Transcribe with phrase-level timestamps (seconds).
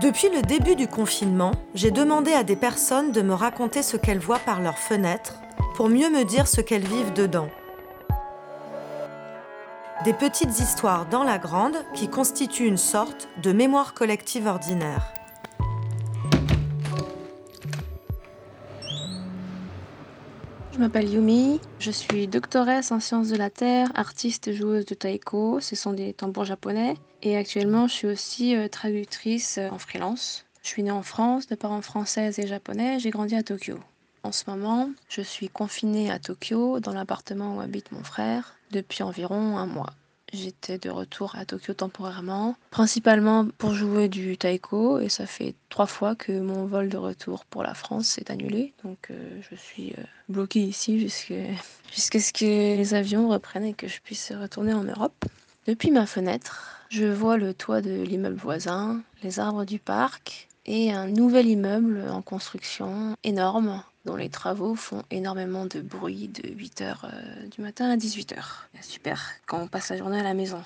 [0.00, 4.18] Depuis le début du confinement, j'ai demandé à des personnes de me raconter ce qu'elles
[4.18, 5.40] voient par leurs fenêtres
[5.74, 7.48] pour mieux me dire ce qu'elles vivent dedans.
[10.04, 15.14] Des petites histoires dans la grande qui constituent une sorte de mémoire collective ordinaire.
[20.76, 24.94] Je m'appelle Yumi, je suis doctoresse en sciences de la Terre, artiste et joueuse de
[24.94, 29.78] taiko, ce sont des tambours japonais, et actuellement je suis aussi euh, traductrice euh, en
[29.78, 30.44] freelance.
[30.62, 33.78] Je suis née en France, de parents françaises et japonais, j'ai grandi à Tokyo.
[34.22, 39.02] En ce moment, je suis confinée à Tokyo, dans l'appartement où habite mon frère, depuis
[39.02, 39.94] environ un mois.
[40.36, 45.86] J'étais de retour à Tokyo temporairement, principalement pour jouer du taiko, et ça fait trois
[45.86, 48.74] fois que mon vol de retour pour la France s'est annulé.
[48.84, 53.88] Donc euh, je suis euh, bloquée ici jusqu'à ce que les avions reprennent et que
[53.88, 55.24] je puisse retourner en Europe.
[55.66, 60.92] Depuis ma fenêtre, je vois le toit de l'immeuble voisin, les arbres du parc et
[60.92, 66.96] un nouvel immeuble en construction énorme dont les travaux font énormément de bruit de 8h
[67.04, 68.36] euh, du matin à 18h.
[68.80, 70.62] Super, quand on passe la journée à la maison.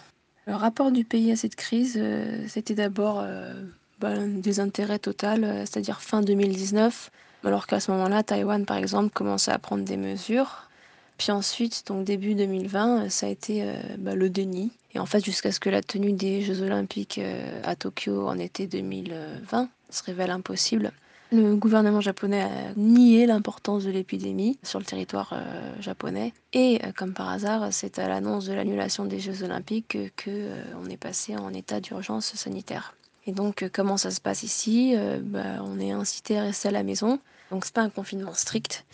[0.47, 3.53] Le rapport du pays à cette crise, euh, c'était d'abord euh,
[3.99, 7.11] bah, un désintérêt total, c'est-à-dire fin 2019,
[7.45, 10.69] alors qu'à ce moment-là, Taïwan, par exemple, commençait à prendre des mesures.
[11.17, 14.73] Puis ensuite, donc début 2020, ça a été bah, le déni.
[14.95, 17.21] Et en fait, jusqu'à ce que la tenue des Jeux Olympiques
[17.63, 20.93] à Tokyo en été 2020 se révèle impossible.
[21.33, 26.33] Le gouvernement japonais a nié l'importance de l'épidémie sur le territoire euh, japonais.
[26.53, 30.65] Et euh, comme par hasard, c'est à l'annonce de l'annulation des Jeux olympiques que, euh,
[30.83, 32.95] on est passé en état d'urgence sanitaire.
[33.27, 34.97] Et donc, comment ça se passe ici?
[35.23, 37.21] Bah, On est incité à rester à la maison.
[37.53, 38.85] Donc, c'est pas un confinement strict.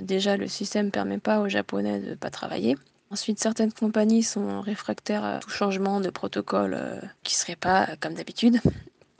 [0.00, 2.76] Déjà, le système permet pas aux Japonais de pas travailler.
[3.10, 6.76] Ensuite, certaines compagnies sont réfractaires à tout changement de protocole
[7.22, 8.60] qui serait pas comme d'habitude.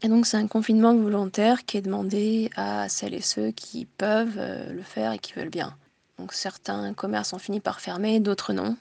[0.03, 4.37] Et donc c'est un confinement volontaire qui est demandé à celles et ceux qui peuvent
[4.37, 5.75] euh, le faire et qui veulent bien.
[6.19, 8.77] Donc certains commerces ont fini par fermer, d'autres non.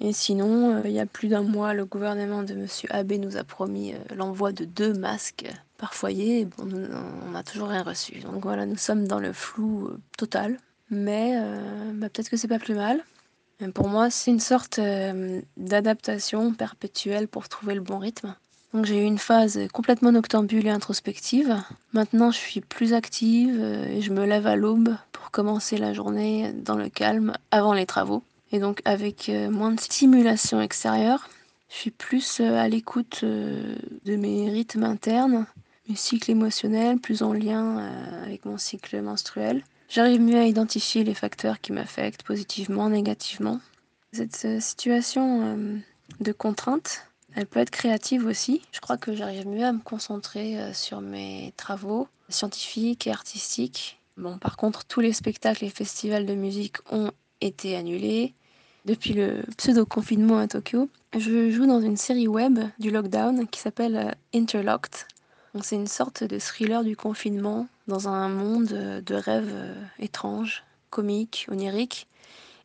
[0.00, 2.66] Et sinon, euh, il y a plus d'un mois, le gouvernement de M.
[2.90, 5.46] Abe nous a promis euh, l'envoi de deux masques
[5.76, 6.40] par foyer.
[6.40, 6.88] Et bon,
[7.26, 8.18] on n'a toujours rien reçu.
[8.20, 10.58] Donc voilà, nous sommes dans le flou total.
[10.90, 11.38] Mais
[11.94, 13.04] bah, peut-être que c'est pas plus mal.
[13.74, 14.80] pour moi, c'est une sorte
[15.58, 18.34] d'adaptation perpétuelle pour trouver le bon rythme.
[18.74, 21.56] Donc j'ai eu une phase complètement noctambule et introspective.
[21.92, 25.94] Maintenant, je suis plus active euh, et je me lève à l'aube pour commencer la
[25.94, 28.22] journée dans le calme avant les travaux.
[28.52, 31.30] Et donc avec euh, moins de stimulation extérieure,
[31.70, 35.46] je suis plus euh, à l'écoute de mes rythmes internes,
[35.88, 37.78] mes cycles émotionnels, plus en lien
[38.22, 39.64] avec mon cycle menstruel.
[39.88, 43.60] J'arrive mieux à identifier les facteurs qui m'affectent positivement, négativement.
[44.12, 45.80] Cette situation
[46.20, 48.62] de contrainte elle peut être créative aussi.
[48.72, 54.00] Je crois que j'arrive mieux à me concentrer euh, sur mes travaux scientifiques et artistiques.
[54.16, 58.34] Bon, par contre, tous les spectacles et festivals de musique ont été annulés
[58.84, 60.88] depuis le pseudo-confinement à Tokyo.
[61.16, 65.06] Je joue dans une série web du lockdown qui s'appelle euh, Interlocked.
[65.62, 69.54] C'est une sorte de thriller du confinement dans un monde euh, de rêves
[69.98, 72.07] étranges, comiques, oniriques.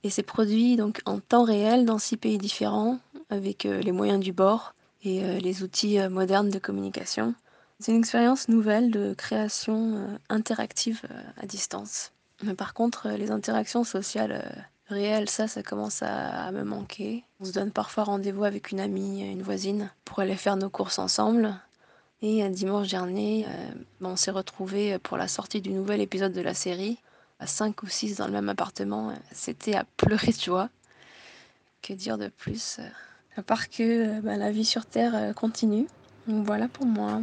[0.04, 3.00] Et c'est produit donc en temps réel dans six pays différents,
[3.30, 7.34] avec euh, les moyens du bord et euh, les outils euh, modernes de communication.
[7.80, 11.02] C'est une expérience nouvelle de création interactive
[11.42, 12.12] à distance.
[12.44, 17.26] Mais par contre, les interactions sociales réelles, ça, ça commence à, me manquer.
[17.42, 21.00] On se donne parfois rendez-vous avec une amie, une voisine, pour aller faire nos courses
[21.00, 21.56] ensemble.
[22.22, 23.48] Et dimanche dernier,
[24.00, 27.00] ben, on s'est retrouvés pour la sortie du nouvel épisode de la série,
[27.44, 29.14] à 5 ou 6 dans le même appartement.
[29.32, 30.70] C'était à pleurer de joie.
[31.82, 32.80] Que dire de plus
[33.36, 35.88] à part que euh, bah, la vie sur Terre euh, continue.
[36.28, 37.22] Donc voilà pour moi.